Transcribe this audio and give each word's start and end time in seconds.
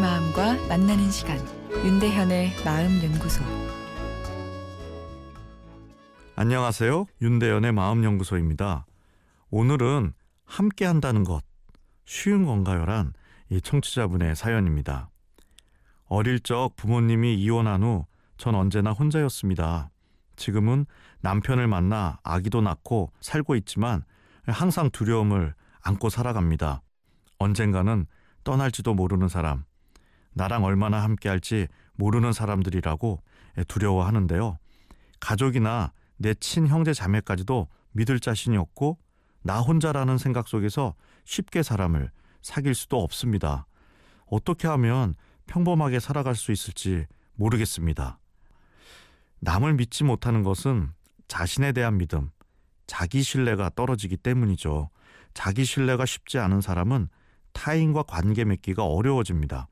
만나는 0.00 1.10
시간 1.10 1.38
윤대현의 1.72 2.52
마음 2.64 3.02
연구소 3.02 3.42
안녕하세요. 6.36 7.06
윤대현의 7.20 7.72
마음 7.72 8.04
연구소입니다. 8.04 8.86
오늘은 9.50 10.12
함께 10.44 10.84
한다는 10.84 11.24
것 11.24 11.42
쉬운 12.04 12.44
건가요란 12.46 13.12
이 13.50 13.60
청취자분의 13.60 14.36
사연입니다. 14.36 15.10
어릴 16.06 16.40
적 16.40 16.76
부모님이 16.76 17.34
이혼한 17.34 17.82
후 17.82 18.06
전 18.38 18.54
언제나 18.54 18.92
혼자였습니다. 18.92 19.90
지금은 20.36 20.86
남편을 21.20 21.66
만나 21.66 22.18
아기도 22.22 22.62
낳고 22.62 23.12
살고 23.20 23.56
있지만 23.56 24.04
항상 24.46 24.90
두려움을 24.90 25.54
안고 25.82 26.08
살아갑니다. 26.08 26.80
언젠가는 27.38 28.06
떠날지도 28.44 28.94
모르는 28.94 29.28
사람, 29.28 29.64
나랑 30.32 30.64
얼마나 30.64 31.02
함께 31.02 31.28
할지 31.28 31.68
모르는 31.94 32.32
사람들이라고 32.32 33.22
두려워하는데요. 33.66 34.58
가족이나 35.20 35.92
내 36.16 36.34
친형제 36.34 36.92
자매까지도 36.94 37.68
믿을 37.92 38.20
자신이 38.20 38.56
없고 38.56 38.98
나 39.42 39.60
혼자라는 39.60 40.18
생각 40.18 40.48
속에서 40.48 40.94
쉽게 41.24 41.62
사람을 41.62 42.10
사귈 42.42 42.74
수도 42.74 43.02
없습니다. 43.02 43.66
어떻게 44.26 44.68
하면 44.68 45.14
평범하게 45.46 46.00
살아갈 46.00 46.34
수 46.34 46.52
있을지 46.52 47.06
모르겠습니다. 47.34 48.18
남을 49.40 49.74
믿지 49.74 50.04
못하는 50.04 50.42
것은 50.42 50.90
자신에 51.28 51.72
대한 51.72 51.98
믿음, 51.98 52.30
자기 52.86 53.22
신뢰가 53.22 53.70
떨어지기 53.74 54.16
때문이죠. 54.16 54.90
자기 55.34 55.64
신뢰가 55.64 56.06
쉽지 56.06 56.38
않은 56.38 56.60
사람은 56.60 57.08
타인과 57.52 58.04
관계 58.04 58.44
맺기가 58.44 58.84
어려워집니다. 58.84 59.68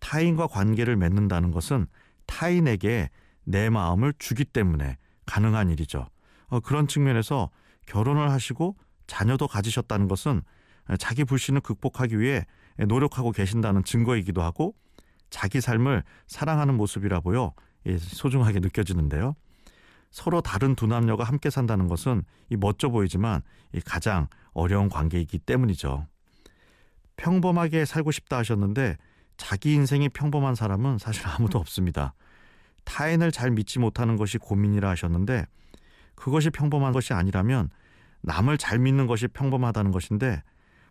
타인과 0.00 0.48
관계를 0.48 0.96
맺는다는 0.96 1.50
것은 1.50 1.86
타인에게 2.26 3.10
내 3.44 3.70
마음을 3.70 4.12
주기 4.18 4.44
때문에 4.44 4.96
가능한 5.26 5.70
일이죠. 5.70 6.08
어, 6.48 6.60
그런 6.60 6.88
측면에서 6.88 7.50
결혼을 7.86 8.30
하시고 8.30 8.76
자녀도 9.06 9.48
가지셨다는 9.48 10.08
것은 10.08 10.42
자기 10.98 11.24
불신을 11.24 11.60
극복하기 11.60 12.18
위해 12.18 12.44
노력하고 12.78 13.32
계신다는 13.32 13.84
증거이기도 13.84 14.42
하고 14.42 14.74
자기 15.28 15.60
삶을 15.60 16.02
사랑하는 16.26 16.76
모습이라고요. 16.76 17.52
예, 17.86 17.98
소중하게 17.98 18.60
느껴지는데요. 18.60 19.34
서로 20.10 20.40
다른 20.40 20.74
두 20.74 20.86
남녀가 20.86 21.24
함께 21.24 21.50
산다는 21.50 21.86
것은 21.86 22.24
이 22.48 22.56
멋져 22.56 22.88
보이지만 22.88 23.42
이 23.72 23.80
가장 23.80 24.26
어려운 24.52 24.88
관계이기 24.88 25.38
때문이죠. 25.38 26.06
평범하게 27.16 27.84
살고 27.84 28.10
싶다 28.10 28.38
하셨는데 28.38 28.96
자기 29.40 29.72
인생이 29.72 30.10
평범한 30.10 30.54
사람은 30.54 30.98
사실 30.98 31.26
아무도 31.26 31.58
없습니다. 31.58 32.12
타인을 32.84 33.32
잘 33.32 33.50
믿지 33.50 33.78
못하는 33.78 34.16
것이 34.16 34.36
고민이라 34.36 34.86
하셨는데 34.90 35.46
그것이 36.14 36.50
평범한 36.50 36.92
것이 36.92 37.14
아니라면 37.14 37.70
남을 38.20 38.58
잘 38.58 38.78
믿는 38.78 39.06
것이 39.06 39.28
평범하다는 39.28 39.92
것인데 39.92 40.42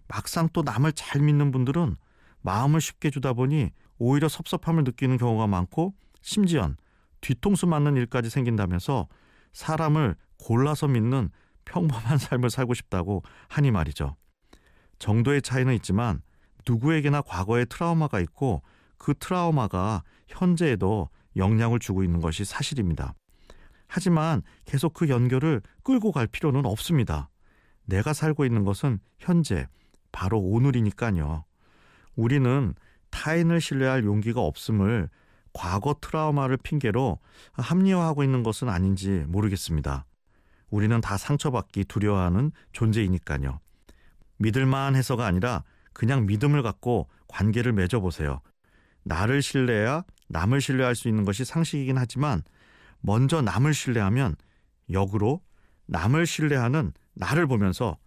막상 0.07 0.49
또 0.51 0.63
남을 0.63 0.93
잘 0.93 1.21
믿는 1.21 1.51
분들은 1.51 1.95
마음을 2.41 2.81
쉽게 2.81 3.11
주다 3.11 3.33
보니 3.33 3.69
오히려 3.99 4.27
섭섭함을 4.27 4.83
느끼는 4.83 5.17
경우가 5.17 5.45
많고 5.45 5.93
심지어 6.23 6.71
뒤통수 7.21 7.67
맞는 7.67 7.97
일까지 7.97 8.31
생긴다면서 8.31 9.07
사람을 9.53 10.15
골라서 10.39 10.87
믿는 10.87 11.29
평범한 11.65 12.17
삶을 12.17 12.49
살고 12.49 12.73
싶다고 12.73 13.21
하니 13.47 13.69
말이죠. 13.69 14.15
정도의 14.97 15.43
차이는 15.43 15.75
있지만 15.75 16.23
누구에게나 16.67 17.21
과거의 17.21 17.65
트라우마가 17.67 18.19
있고 18.21 18.61
그 18.97 19.13
트라우마가 19.17 20.03
현재에도 20.27 21.09
영향을 21.35 21.79
주고 21.79 22.03
있는 22.03 22.19
것이 22.19 22.45
사실입니다. 22.45 23.13
하지만 23.87 24.43
계속 24.65 24.93
그 24.93 25.09
연결을 25.09 25.61
끌고 25.83 26.11
갈 26.11 26.27
필요는 26.27 26.65
없습니다. 26.65 27.29
내가 27.85 28.13
살고 28.13 28.45
있는 28.45 28.63
것은 28.63 28.99
현재, 29.17 29.67
바로 30.11 30.39
오늘이니까요. 30.39 31.43
우리는 32.15 32.73
타인을 33.09 33.61
신뢰할 33.61 34.03
용기가 34.03 34.41
없음을 34.41 35.09
과거 35.53 35.95
트라우마를 35.99 36.57
핑계로 36.57 37.17
합리화하고 37.53 38.23
있는 38.23 38.43
것은 38.43 38.69
아닌지 38.69 39.25
모르겠습니다. 39.27 40.05
우리는 40.69 41.01
다 41.01 41.17
상처받기 41.17 41.85
두려워하는 41.85 42.51
존재이니까요. 42.73 43.59
믿을만 44.37 44.95
해서가 44.95 45.25
아니라 45.25 45.63
그냥 45.93 46.25
믿음을 46.25 46.63
갖고 46.63 47.07
관계를 47.27 47.73
맺어보세요. 47.73 48.41
나를 49.03 49.41
신뢰해야 49.41 50.03
남을 50.27 50.61
신뢰할 50.61 50.95
수 50.95 51.07
있는 51.07 51.25
것이 51.25 51.45
상식이긴 51.45 51.97
하지만 51.97 52.43
먼저 53.01 53.41
남을 53.41 53.73
신뢰하면 53.73 54.35
역으로 54.91 55.41
남을 55.87 56.25
신뢰하는 56.25 56.93
나를 57.13 57.47
보면서 57.47 57.97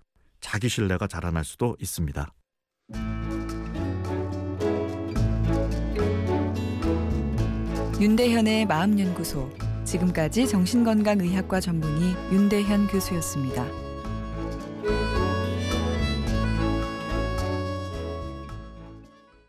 자기 0.41 0.69
신뢰가 0.69 1.07
자라날 1.07 1.45
수도 1.45 1.77
있습니다. 1.81 2.33
윤대현의 8.01 8.67
마음 8.67 8.99
연구소 8.99 9.49
지금까지 9.85 10.49
정신건강의학과 10.49 11.61
전문의 11.61 12.15
윤대현 12.33 12.89
교수였습니다. 12.89 13.82